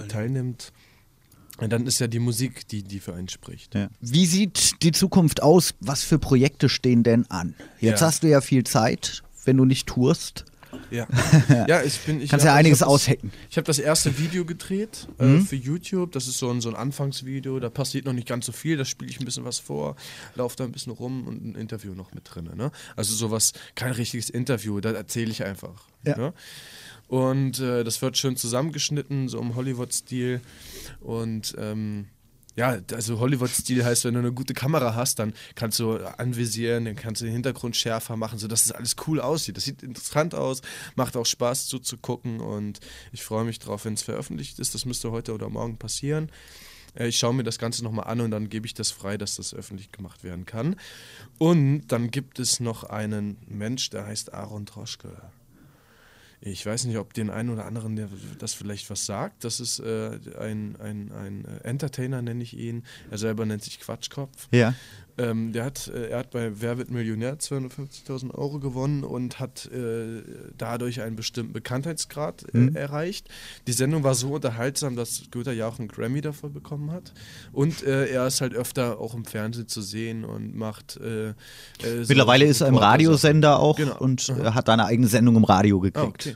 teilnimmt, 1.58 1.82
dann 1.82 1.88
ist 1.88 2.00
ja 2.00 2.08
die 2.08 2.20
Musik, 2.20 2.68
die, 2.68 2.84
die 2.84 3.00
für 3.00 3.14
einen 3.14 3.30
spricht. 3.30 3.76
Ja. 3.76 3.90
Wie 4.02 4.26
sieht 4.26 4.82
die 4.84 4.92
Zukunft 4.92 5.42
aus? 5.44 5.74
Was 5.80 6.04
für 6.04 6.20
Projekte 6.20 6.70
stehen 6.70 7.04
denn 7.04 7.30
an? 7.30 7.56
Jetzt 7.80 8.02
ja. 8.02 8.08
hast 8.08 8.24
du 8.24 8.28
ja 8.28 8.42
viel 8.42 8.64
Zeit, 8.64 9.24
wenn 9.46 9.58
du 9.58 9.66
nicht 9.66 9.88
tourst. 9.88 10.46
Ja, 10.92 11.08
ja 11.68 11.82
ich 11.84 12.00
bin. 12.00 12.22
Ich 12.22 12.30
Kannst 12.30 12.46
ja 12.46 12.54
einiges 12.54 12.82
ich 12.82 12.88
aushacken. 12.88 13.32
Ich 13.50 13.58
habe 13.58 13.66
das 13.66 13.80
erste 13.80 14.18
Video 14.18 14.46
gedreht 14.46 15.08
äh, 15.20 15.26
mhm. 15.26 15.46
für 15.46 15.56
YouTube. 15.56 16.12
Das 16.12 16.28
ist 16.28 16.38
so 16.38 16.50
ein, 16.50 16.62
so 16.62 16.70
ein 16.70 16.76
Anfangsvideo. 16.76 17.60
Da 17.60 17.70
passiert 17.70 18.06
noch 18.06 18.14
nicht 18.14 18.28
ganz 18.28 18.46
so 18.46 18.52
viel. 18.52 18.78
Da 18.78 18.86
spiele 18.86 19.10
ich 19.10 19.20
ein 19.20 19.26
bisschen 19.26 19.46
was 19.46 19.60
vor, 19.60 19.96
laufe 20.36 20.56
da 20.56 20.64
ein 20.64 20.72
bisschen 20.72 20.92
rum 20.92 21.28
und 21.28 21.46
ein 21.46 21.56
Interview 21.56 21.94
noch 21.94 22.14
mit 22.14 22.24
drin. 22.26 22.50
Ne? 22.56 22.72
Also 22.96 23.16
sowas, 23.16 23.54
kein 23.76 23.92
richtiges 23.92 24.30
Interview. 24.30 24.80
Da 24.80 24.92
erzähle 24.92 25.32
ich 25.32 25.44
einfach. 25.44 25.86
Ja. 26.04 26.18
Ne? 26.18 26.34
Und 27.08 27.60
äh, 27.60 27.84
das 27.84 28.02
wird 28.02 28.18
schön 28.18 28.36
zusammengeschnitten, 28.36 29.28
so 29.30 29.40
im 29.40 29.56
Hollywood-Stil. 29.56 30.42
Und 31.02 31.56
ähm, 31.58 32.08
ja, 32.56 32.78
also 32.94 33.20
Hollywood-Stil 33.20 33.84
heißt, 33.84 34.06
wenn 34.06 34.14
du 34.14 34.22
eine 34.22 34.32
gute 34.32 34.54
Kamera 34.54 34.96
hast, 34.96 35.20
dann 35.20 35.34
kannst 35.56 35.78
du 35.80 35.98
anvisieren, 36.18 36.86
dann 36.86 36.96
kannst 36.96 37.22
du 37.22 37.26
den 37.26 37.34
Hintergrund 37.34 37.76
schärfer 37.76 38.16
machen, 38.16 38.40
sodass 38.40 38.66
es 38.66 38.72
alles 38.72 38.96
cool 39.08 39.20
aussieht. 39.20 39.58
Das 39.58 39.66
sieht 39.66 39.84
interessant 39.84 40.34
aus, 40.34 40.62
macht 40.96 41.18
auch 41.18 41.26
Spaß 41.26 41.68
zuzugucken 41.68 42.40
und 42.40 42.80
ich 43.12 43.24
freue 43.24 43.44
mich 43.44 43.60
drauf, 43.60 43.84
wenn 43.86 43.94
es 43.94 44.04
veröffentlicht 44.04 44.58
ist. 44.60 44.74
Das 44.74 44.86
müsste 44.86 45.12
heute 45.12 45.34
oder 45.34 45.50
morgen 45.50 45.78
passieren. 45.78 46.32
Äh, 46.96 47.08
ich 47.08 47.18
schaue 47.18 47.34
mir 47.34 47.44
das 47.44 47.60
Ganze 47.60 47.84
nochmal 47.84 48.08
an 48.08 48.22
und 48.22 48.32
dann 48.32 48.50
gebe 48.50 48.66
ich 48.66 48.74
das 48.74 48.90
frei, 48.90 49.18
dass 49.18 49.36
das 49.36 49.54
öffentlich 49.54 49.92
gemacht 49.92 50.24
werden 50.24 50.46
kann. 50.46 50.78
Und 51.38 51.88
dann 51.90 52.10
gibt 52.10 52.40
es 52.40 52.62
noch 52.62 52.86
einen 52.86 53.38
Mensch, 53.48 53.90
der 53.90 54.06
heißt 54.06 54.34
Aaron 54.34 54.66
Troschke. 54.66 55.22
Ich 56.48 56.64
weiß 56.64 56.86
nicht, 56.86 56.98
ob 57.00 57.12
den 57.16 57.32
einen 57.32 57.50
oder 57.50 57.66
anderen 57.66 57.96
der 57.96 58.08
das 58.38 58.54
vielleicht 58.54 58.88
was 58.92 59.08
sagt. 59.08 59.44
Das 59.44 59.60
ist 59.60 59.80
äh, 59.80 60.20
ein, 60.40 60.76
ein, 60.80 61.12
ein 61.12 61.46
Entertainer, 61.64 62.22
nenne 62.22 62.44
ich 62.44 62.56
ihn. 62.56 62.84
Er 63.10 63.18
selber 63.18 63.48
nennt 63.48 63.64
sich 63.64 63.80
Quatschkopf. 63.80 64.48
Ja. 64.52 64.76
Ähm, 65.18 65.54
der 65.54 65.64
hat, 65.64 65.88
äh, 65.88 66.10
er 66.10 66.20
hat 66.20 66.32
bei 66.32 66.52
Wer 66.60 66.78
wird 66.78 66.92
Millionär 66.92 67.38
250.000 67.38 68.34
Euro 68.34 68.60
gewonnen 68.60 69.04
und 69.04 69.40
hat 69.40 69.70
äh, 69.72 70.22
dadurch 70.58 71.02
einen 71.02 71.16
bestimmten 71.16 71.54
Bekanntheitsgrad 71.54 72.46
äh, 72.54 72.58
mhm. 72.58 72.76
erreicht. 72.76 73.30
Die 73.66 73.72
Sendung 73.72 74.04
war 74.04 74.14
so 74.14 74.34
unterhaltsam, 74.34 74.96
dass 74.96 75.24
Goethe 75.32 75.54
ja 75.54 75.68
auch 75.68 75.80
einen 75.80 75.88
Grammy 75.88 76.20
dafür 76.20 76.50
bekommen 76.50 76.92
hat. 76.92 77.14
Und 77.54 77.84
äh, 77.84 78.08
er 78.08 78.28
ist 78.28 78.42
halt 78.42 78.54
öfter 78.54 79.00
auch 79.00 79.14
im 79.14 79.24
Fernsehen 79.24 79.68
zu 79.70 79.82
sehen 79.82 80.26
und 80.26 80.56
macht. 80.56 80.98
Äh, 80.98 81.30
äh, 81.30 81.34
Mittlerweile 82.08 82.46
ist 82.46 82.62
er 82.62 82.68
im 82.68 82.78
Radiosender 82.78 83.60
auch 83.60 83.78
genau. 83.78 83.98
und 84.00 84.30
Aha. 84.30 84.54
hat 84.54 84.70
eine 84.70 84.86
eigene 84.86 85.08
Sendung 85.08 85.38
im 85.38 85.46
Radio 85.46 85.80
gekriegt. 85.80 85.98
Ah, 85.98 86.10
okay. 86.10 86.36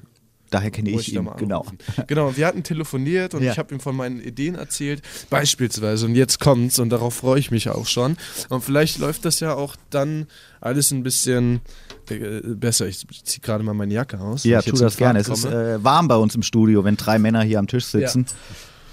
Daher 0.50 0.72
kenne 0.72 0.90
ich, 0.90 1.10
ich 1.10 1.14
ihn, 1.14 1.30
genau. 1.38 1.66
Genau, 2.08 2.36
wir 2.36 2.48
hatten 2.48 2.64
telefoniert 2.64 3.34
und 3.34 3.44
ja. 3.44 3.52
ich 3.52 3.60
habe 3.60 3.74
ihm 3.74 3.80
von 3.80 3.96
meinen 3.96 4.20
Ideen 4.20 4.56
erzählt, 4.56 5.02
beispielsweise. 5.30 6.06
Und 6.06 6.16
jetzt 6.16 6.40
kommt's 6.40 6.80
und 6.80 6.90
darauf 6.90 7.16
freue 7.16 7.40
ich 7.40 7.52
mich 7.52 7.70
auch 7.70 7.86
schon. 7.86 8.18
Und 8.50 8.64
vielleicht 8.64 8.98
läuft 8.98 9.26
das 9.26 9.40
ja 9.40 9.54
auch 9.54 9.76
dann 9.90 10.28
alles 10.62 10.92
ein 10.92 11.04
bisschen 11.04 11.62
äh, 12.10 12.42
besser. 12.44 12.88
Ich 12.88 13.06
ziehe 13.24 13.42
gerade 13.42 13.64
mal 13.64 13.74
meine 13.74 13.94
Jacke 13.94 14.20
aus. 14.20 14.44
Ja, 14.44 14.62
tu 14.62 14.76
das 14.76 14.98
gerne. 14.98 15.20
Es 15.20 15.30
ist 15.30 15.46
äh, 15.46 15.84
warm 15.84 16.08
bei 16.08 16.16
uns 16.16 16.36
im 16.36 16.44
Studio, 16.44 16.84
wenn 16.84 16.98
drei 16.98 17.20
Männer 17.20 17.44
hier 17.44 17.60
am 17.60 17.68
Tisch 17.68 17.86
sitzen. 17.86 18.26
Ja. 18.28 18.36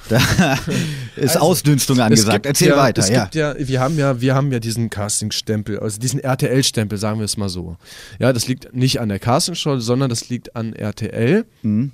Da 1.16 1.22
ist 1.22 1.36
also, 1.36 1.38
Ausdünstung 1.40 1.98
angesagt. 2.00 2.46
Erzähl 2.46 2.68
ja, 2.68 2.76
weiter. 2.76 3.02
Es 3.02 3.08
ja. 3.08 3.24
Gibt 3.24 3.34
ja, 3.34 3.54
wir 3.58 3.80
haben 3.80 3.98
ja, 3.98 4.20
wir 4.20 4.34
haben 4.34 4.52
ja 4.52 4.60
diesen 4.60 4.90
Casting-Stempel, 4.90 5.78
also 5.80 5.98
diesen 5.98 6.20
RTL-Stempel, 6.20 6.98
sagen 6.98 7.18
wir 7.18 7.24
es 7.24 7.36
mal 7.36 7.48
so. 7.48 7.76
Ja, 8.18 8.32
das 8.32 8.46
liegt 8.48 8.74
nicht 8.74 9.00
an 9.00 9.08
der 9.08 9.18
Castingshow, 9.18 9.78
sondern 9.78 10.10
das 10.10 10.28
liegt 10.28 10.54
an 10.54 10.74
RTL. 10.74 11.46
Mhm. 11.62 11.92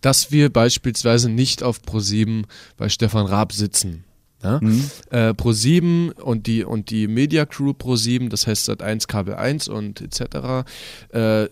Dass 0.00 0.30
wir 0.30 0.52
beispielsweise 0.52 1.30
nicht 1.30 1.62
auf 1.62 1.80
Pro7 1.80 2.44
bei 2.76 2.88
Stefan 2.88 3.26
Raab 3.26 3.52
sitzen. 3.52 4.04
Ja? 4.42 4.58
Mhm. 4.62 4.90
Äh, 5.10 5.30
Pro7 5.30 6.12
und 6.12 6.46
die, 6.46 6.64
und 6.64 6.90
die 6.90 7.08
Media 7.08 7.44
Crew 7.46 7.70
Pro7, 7.70 8.28
das 8.28 8.46
heißt 8.46 8.68
Sat1, 8.68 9.06
Kabel 9.06 9.34
1 9.34 9.68
und 9.68 10.00
etc., 10.00 10.66
äh, 11.10 11.48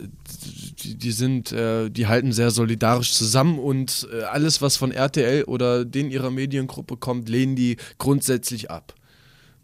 die, 0.83 0.95
die, 0.97 1.13
sind, 1.13 1.53
äh, 1.53 1.91
die 1.91 2.07
halten 2.07 2.33
sehr 2.33 2.51
solidarisch 2.51 3.13
zusammen 3.13 3.59
und 3.59 4.09
äh, 4.13 4.23
alles, 4.23 4.63
was 4.63 4.77
von 4.77 4.93
RTL 4.93 5.45
oder 5.45 5.85
den 5.85 6.11
ihrer 6.11 6.31
Mediengruppe 6.31 6.97
kommt, 6.97 7.29
lehnen 7.29 7.57
die 7.57 7.77
grundsätzlich 7.99 8.71
ab. 8.71 8.95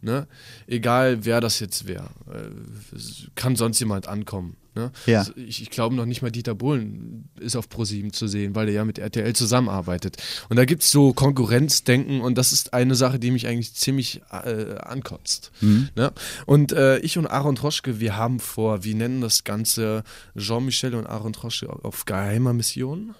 Ne? 0.04 0.26
Egal 0.66 1.24
wer 1.24 1.40
das 1.40 1.60
jetzt 1.60 1.88
wäre. 1.88 2.10
Äh, 2.30 2.98
kann 3.34 3.56
sonst 3.56 3.80
jemand 3.80 4.06
ankommen. 4.06 4.56
Ne? 4.74 4.90
Ja. 5.06 5.20
Also 5.20 5.32
ich, 5.36 5.62
ich 5.62 5.70
glaube 5.70 5.94
noch 5.94 6.04
nicht 6.04 6.20
mal 6.20 6.30
Dieter 6.30 6.54
Bohlen 6.54 7.28
ist 7.40 7.56
auf 7.56 7.70
ProSieben 7.70 8.12
zu 8.12 8.26
sehen, 8.26 8.54
weil 8.54 8.68
er 8.68 8.74
ja 8.74 8.84
mit 8.84 8.98
RTL 8.98 9.34
zusammenarbeitet. 9.34 10.16
Und 10.50 10.56
da 10.56 10.66
gibt 10.66 10.82
es 10.82 10.90
so 10.90 11.14
Konkurrenzdenken 11.14 12.20
und 12.20 12.36
das 12.36 12.52
ist 12.52 12.74
eine 12.74 12.96
Sache, 12.96 13.18
die 13.18 13.30
mich 13.30 13.46
eigentlich 13.46 13.74
ziemlich 13.74 14.20
äh, 14.30 14.76
ankotzt. 14.78 15.52
Mhm. 15.62 15.88
Ne? 15.96 16.12
Und 16.44 16.72
äh, 16.72 16.98
ich 16.98 17.16
und 17.16 17.26
Aaron 17.26 17.54
Troschke, 17.54 17.98
wir 17.98 18.16
haben 18.16 18.40
vor, 18.40 18.84
wir 18.84 18.94
nennen 18.94 19.22
das 19.22 19.44
Ganze 19.44 20.04
Jean-Michel 20.36 20.94
und 20.94 21.06
Aaron 21.06 21.32
Troschke 21.32 21.70
auf 21.82 22.04
geheimer 22.04 22.52
Mission 22.52 23.14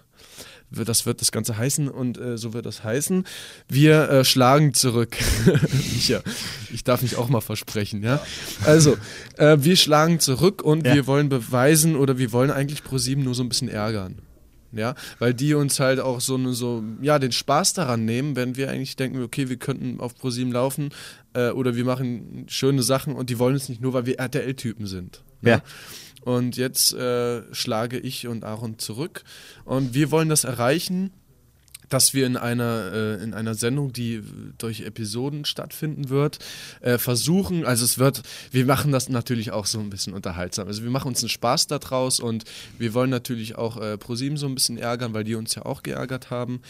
das 0.75 1.07
wird 1.07 1.21
das 1.21 1.33
Ganze 1.33 1.57
heißen 1.57 1.89
und 1.89 2.19
äh, 2.19 2.37
so 2.37 2.53
wird 2.53 2.67
das 2.67 2.83
heißen. 2.83 3.25
Wir 3.69 4.09
äh, 4.11 4.25
schlagen 4.25 4.75
zurück. 4.75 5.17
ja, 6.09 6.21
ich 6.73 6.85
darf 6.85 7.03
mich 7.03 7.17
auch 7.17 7.29
mal 7.29 7.41
versprechen, 7.41 8.03
ja. 8.03 8.21
Also, 8.65 8.97
äh, 9.37 9.59
wir 9.61 9.77
schlagen 9.77 10.21
zurück 10.21 10.63
und 10.63 10.87
ja. 10.87 10.95
wir 10.95 11.07
wollen 11.07 11.29
beweisen 11.29 11.97
oder 11.97 12.19
wir 12.19 12.33
wollen 12.33 12.51
eigentlich 12.51 12.83
ProSieben 12.83 13.25
nur 13.25 13.35
so 13.35 13.43
ein 13.43 13.49
bisschen 13.49 13.69
ärgern. 13.69 14.19
Ja, 14.73 14.97
weil 15.21 15.35
die 15.35 15.55
uns 15.55 15.79
halt 15.79 16.01
auch 16.01 16.21
so, 16.21 16.53
so, 16.53 16.83
ja, 17.01 17.21
den 17.21 17.31
Spaß 17.31 17.75
daran 17.75 18.05
nehmen, 18.05 18.35
wenn 18.35 18.57
wir 18.57 18.71
eigentlich 18.71 18.97
denken, 18.97 19.23
okay, 19.23 19.49
wir 19.49 19.57
könnten 19.57 20.01
auf 20.01 20.17
ProSieben 20.17 20.53
laufen 20.53 20.89
äh, 21.33 21.51
oder 21.51 21.77
wir 21.77 21.85
machen 21.85 22.47
schöne 22.49 22.83
Sachen 22.83 23.15
und 23.15 23.31
die 23.31 23.39
wollen 23.39 23.55
es 23.55 23.69
nicht 23.69 23.81
nur, 23.81 23.93
weil 23.93 24.07
wir 24.07 24.19
RTL-Typen 24.19 24.87
sind. 24.87 25.23
Ja. 25.43 25.51
ja. 25.51 25.63
Und 26.25 26.57
jetzt 26.57 26.95
äh, 26.95 27.43
schlage 27.55 27.99
ich 27.99 28.27
und 28.27 28.45
Aaron 28.45 28.79
zurück. 28.79 29.25
Und 29.65 29.95
wir 29.95 30.11
wollen 30.11 30.29
das 30.31 30.45
erreichen 30.45 31.13
dass 31.95 32.13
wir 32.13 32.27
in 32.27 32.37
einer, 32.37 32.91
äh, 32.93 33.23
in 33.23 33.35
einer 33.35 33.55
Sendung, 33.55 33.93
die 33.93 34.21
durch 34.59 34.81
Episoden 34.81 35.45
stattfinden 35.45 36.09
wird, 36.09 36.41
äh, 36.81 36.99
versuchen, 36.99 37.65
also 37.65 37.85
es 37.85 37.99
wird, 37.99 38.23
wir 38.51 38.67
machen 38.67 38.91
das 38.91 39.09
natürlich 39.09 39.53
auch 39.53 39.67
so 39.67 39.79
ein 39.79 39.91
bisschen 39.91 40.13
unterhaltsam. 40.13 40.67
Also 40.67 40.83
wir 40.83 40.91
machen 40.91 41.07
uns 41.07 41.23
einen 41.23 41.29
Spaß 41.29 41.69
daraus 41.69 42.19
und 42.19 42.43
wir 42.79 42.95
wollen 42.95 43.11
natürlich 43.11 43.57
auch 43.57 43.81
äh, 43.81 43.97
ProSieben 43.97 44.37
so 44.37 44.47
ein 44.47 44.57
bisschen 44.57 44.77
ärgern, 44.77 45.15
weil 45.15 45.23
die 45.23 45.37
uns 45.37 45.55
ja 45.55 45.65
auch 45.65 45.85
geärgert 45.85 46.31
haben. 46.31 46.63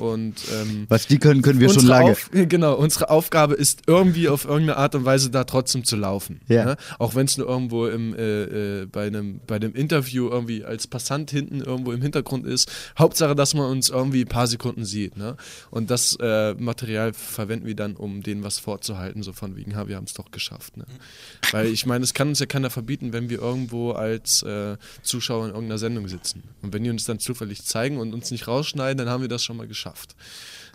Und 0.00 0.34
ähm, 0.52 0.86
was 0.88 1.06
die 1.06 1.18
können, 1.18 1.42
können 1.42 1.60
wir 1.60 1.72
schon 1.72 1.86
lange. 1.86 2.10
Auf, 2.10 2.30
genau, 2.32 2.74
unsere 2.74 3.08
Aufgabe 3.08 3.54
ist 3.54 3.82
irgendwie 3.86 4.28
auf 4.28 4.44
irgendeine 4.44 4.78
Art 4.78 4.96
und 4.96 5.04
Weise 5.04 5.30
da 5.30 5.44
trotzdem 5.44 5.84
zu 5.84 5.94
laufen. 5.94 6.40
Ja. 6.48 6.64
Ne? 6.64 6.76
Auch 6.98 7.14
wenn 7.14 7.26
es 7.26 7.38
nur 7.38 7.46
irgendwo 7.46 7.86
im, 7.86 8.16
äh, 8.16 8.80
äh, 8.80 8.86
bei, 8.86 9.06
einem, 9.06 9.40
bei 9.46 9.54
einem 9.54 9.74
Interview 9.74 10.28
irgendwie 10.28 10.64
als 10.64 10.88
Passant 10.88 11.30
hinten 11.30 11.60
irgendwo 11.60 11.92
im 11.92 12.02
Hintergrund 12.02 12.48
ist. 12.48 12.68
Hauptsache, 12.98 13.36
dass 13.36 13.54
man 13.54 13.70
uns 13.70 13.88
irgendwie 13.88 14.22
ein 14.22 14.28
paar 14.28 14.48
Sekunden 14.48 14.71
Sekunden 14.72 14.84
sieht. 14.84 15.16
Ne? 15.16 15.36
Und 15.70 15.90
das 15.90 16.16
äh, 16.20 16.54
Material 16.54 17.12
verwenden 17.12 17.66
wir 17.66 17.76
dann, 17.76 17.96
um 17.96 18.22
denen 18.22 18.42
was 18.42 18.58
vorzuhalten, 18.58 19.22
so 19.22 19.32
von 19.32 19.56
wegen, 19.56 19.76
ha, 19.76 19.88
wir 19.88 19.96
haben 19.96 20.04
es 20.04 20.14
doch 20.14 20.30
geschafft. 20.30 20.76
Ne? 20.76 20.84
Weil 21.50 21.66
ich 21.66 21.86
meine, 21.86 22.04
es 22.04 22.14
kann 22.14 22.28
uns 22.28 22.38
ja 22.38 22.46
keiner 22.46 22.70
verbieten, 22.70 23.12
wenn 23.12 23.28
wir 23.28 23.40
irgendwo 23.40 23.92
als 23.92 24.42
äh, 24.42 24.76
Zuschauer 25.02 25.46
in 25.46 25.50
irgendeiner 25.52 25.78
Sendung 25.78 26.08
sitzen. 26.08 26.42
Und 26.62 26.72
wenn 26.72 26.84
die 26.84 26.90
uns 26.90 27.04
dann 27.04 27.18
zufällig 27.18 27.64
zeigen 27.64 27.98
und 27.98 28.14
uns 28.14 28.30
nicht 28.30 28.48
rausschneiden, 28.48 28.98
dann 28.98 29.08
haben 29.08 29.22
wir 29.22 29.28
das 29.28 29.44
schon 29.44 29.56
mal 29.56 29.68
geschafft. 29.68 30.16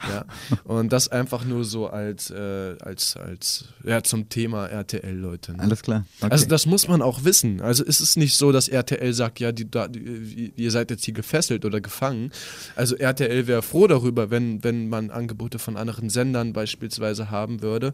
Ja. 0.08 0.26
Und 0.64 0.94
das 0.94 1.10
einfach 1.10 1.44
nur 1.44 1.64
so 1.64 1.88
als, 1.88 2.30
äh, 2.30 2.76
als, 2.80 3.18
als 3.18 3.66
ja, 3.84 4.04
zum 4.04 4.30
Thema 4.30 4.68
RTL, 4.68 5.16
Leute. 5.16 5.54
Ne? 5.54 5.60
Alles 5.60 5.82
klar. 5.82 6.06
Okay. 6.22 6.32
Also 6.32 6.46
das 6.48 6.66
muss 6.66 6.88
man 6.88 7.02
auch 7.02 7.24
wissen. 7.24 7.62
Also 7.62 7.84
es 7.86 8.00
ist 8.02 8.18
nicht 8.18 8.36
so, 8.38 8.52
dass 8.52 8.68
RTL 8.68 9.14
sagt, 9.14 9.40
ja, 9.40 9.52
die, 9.52 9.66
die, 9.66 10.54
ihr 10.56 10.72
seid 10.72 10.92
jetzt 10.92 11.06
hier 11.06 11.14
gefesselt 11.14 11.66
oder 11.66 11.82
gefangen. 11.82 12.32
Also 12.76 12.96
RTL 12.96 13.48
wäre 13.48 13.62
froh 13.62 13.88
darüber, 13.88 14.30
wenn, 14.30 14.64
wenn 14.64 14.90
man 14.90 15.10
Angebote 15.10 15.60
von 15.60 15.78
anderen 15.78 16.10
Sendern 16.10 16.54
beispielsweise 16.54 17.32
haben 17.32 17.62
würde, 17.62 17.94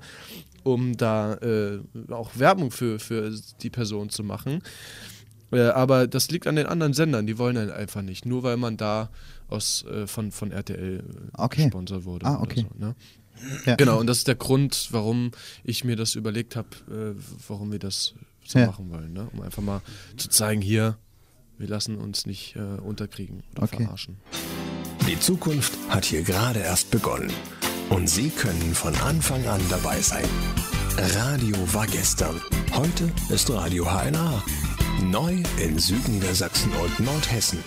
um 0.63 0.97
da 0.97 1.35
äh, 1.35 1.79
auch 2.11 2.31
Werbung 2.35 2.71
für, 2.71 2.99
für 2.99 3.33
die 3.61 3.69
Person 3.69 4.09
zu 4.09 4.23
machen. 4.23 4.61
Äh, 5.53 5.69
aber 5.69 6.07
das 6.07 6.29
liegt 6.31 6.47
an 6.47 6.55
den 6.55 6.65
anderen 6.65 6.93
Sendern, 6.93 7.27
die 7.27 7.37
wollen 7.37 7.57
halt 7.57 7.71
einfach 7.71 8.01
nicht. 8.01 8.25
Nur 8.25 8.43
weil 8.43 8.57
man 8.57 8.75
da 8.77 9.09
aus, 9.53 9.85
äh, 9.85 10.07
von, 10.07 10.31
von 10.31 10.51
RTL 10.51 10.99
äh, 10.99 11.41
okay. 11.41 11.63
gesponsert 11.65 12.05
wurde. 12.05 12.25
Ah, 12.25 12.41
okay. 12.41 12.65
So, 12.69 12.85
ne? 12.85 12.95
ja. 13.65 13.75
Genau, 13.75 13.99
und 13.99 14.07
das 14.07 14.19
ist 14.19 14.27
der 14.27 14.35
Grund, 14.35 14.89
warum 14.91 15.31
ich 15.63 15.83
mir 15.83 15.95
das 15.95 16.15
überlegt 16.15 16.55
habe, 16.55 16.69
äh, 16.89 17.19
warum 17.47 17.71
wir 17.71 17.79
das 17.79 18.13
so 18.45 18.59
ja. 18.59 18.67
machen 18.67 18.89
wollen. 18.89 19.13
Ne? 19.13 19.29
Um 19.33 19.41
einfach 19.41 19.63
mal 19.63 19.81
zu 20.17 20.29
zeigen, 20.29 20.61
hier, 20.61 20.97
wir 21.57 21.67
lassen 21.67 21.97
uns 21.97 22.25
nicht 22.25 22.55
äh, 22.55 22.59
unterkriegen 22.59 23.43
oder 23.53 23.63
okay. 23.63 23.83
verarschen. 23.83 24.17
Die 25.07 25.19
Zukunft 25.19 25.73
hat 25.89 26.05
hier 26.05 26.23
gerade 26.23 26.59
erst 26.59 26.91
begonnen. 26.91 27.31
Und 27.89 28.09
Sie 28.09 28.29
können 28.29 28.73
von 28.73 28.95
Anfang 28.95 29.45
an 29.45 29.61
dabei 29.69 30.01
sein. 30.01 30.25
Radio 30.97 31.55
war 31.73 31.85
gestern. 31.87 32.39
Heute 32.73 33.11
ist 33.29 33.49
Radio 33.49 33.85
HNA. 33.85 34.43
Neu 35.03 35.43
in 35.61 35.77
Süden 35.77 36.21
der 36.21 36.33
Sachsen 36.33 36.71
und 36.71 36.99
Nordhessen. 36.99 37.59